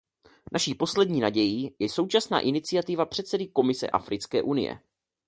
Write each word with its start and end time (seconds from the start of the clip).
Naší 0.51 0.75
poslední 0.75 1.19
nadějí 1.19 1.75
je 1.79 1.89
současná 1.89 2.39
iniciativa 2.39 3.05
předsedy 3.05 3.47
Komise 3.47 3.89
Africké 3.89 4.41
unie. 4.41 4.79